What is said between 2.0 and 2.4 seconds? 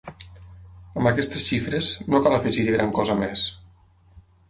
no